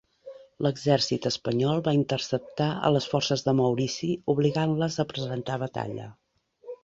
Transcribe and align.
L'exèrcit 0.65 1.25
espanyol 1.29 1.81
va 1.87 1.93
interceptar 1.97 2.69
a 2.89 2.91
les 2.95 3.07
forces 3.13 3.45
de 3.49 3.55
Maurici 3.61 4.11
obligant-les 4.35 4.97
a 5.03 5.05
presentar 5.13 5.59
batalla. 5.65 6.09